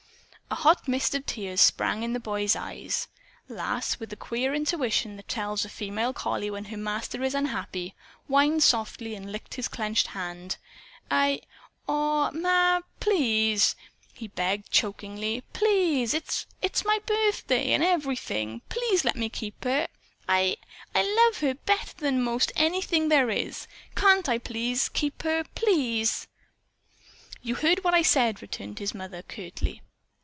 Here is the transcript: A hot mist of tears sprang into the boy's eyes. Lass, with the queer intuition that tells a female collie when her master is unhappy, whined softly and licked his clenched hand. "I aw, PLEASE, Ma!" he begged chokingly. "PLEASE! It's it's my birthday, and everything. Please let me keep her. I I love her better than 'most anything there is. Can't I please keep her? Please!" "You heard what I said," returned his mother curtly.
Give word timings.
A 0.51 0.55
hot 0.63 0.85
mist 0.85 1.15
of 1.15 1.25
tears 1.25 1.61
sprang 1.61 2.03
into 2.03 2.15
the 2.15 2.19
boy's 2.23 2.57
eyes. 2.57 3.07
Lass, 3.47 4.01
with 4.01 4.09
the 4.09 4.17
queer 4.17 4.53
intuition 4.53 5.15
that 5.15 5.29
tells 5.29 5.63
a 5.63 5.69
female 5.69 6.11
collie 6.11 6.51
when 6.51 6.65
her 6.65 6.75
master 6.75 7.23
is 7.23 7.33
unhappy, 7.33 7.95
whined 8.27 8.61
softly 8.61 9.15
and 9.15 9.31
licked 9.31 9.53
his 9.53 9.69
clenched 9.69 10.07
hand. 10.07 10.57
"I 11.09 11.39
aw, 11.87 12.31
PLEASE, 12.99 13.75
Ma!" 13.77 14.07
he 14.13 14.27
begged 14.27 14.69
chokingly. 14.71 15.41
"PLEASE! 15.53 16.13
It's 16.13 16.45
it's 16.61 16.83
my 16.83 16.99
birthday, 17.05 17.71
and 17.71 17.81
everything. 17.81 18.61
Please 18.67 19.05
let 19.05 19.15
me 19.15 19.29
keep 19.29 19.63
her. 19.63 19.87
I 20.27 20.57
I 20.93 21.03
love 21.27 21.39
her 21.39 21.53
better 21.55 21.95
than 21.97 22.21
'most 22.21 22.51
anything 22.57 23.07
there 23.07 23.29
is. 23.29 23.67
Can't 23.95 24.27
I 24.27 24.37
please 24.37 24.89
keep 24.89 25.23
her? 25.23 25.45
Please!" 25.55 26.27
"You 27.41 27.55
heard 27.55 27.85
what 27.85 27.93
I 27.93 28.01
said," 28.01 28.41
returned 28.41 28.79
his 28.79 28.93
mother 28.93 29.21
curtly. 29.21 29.81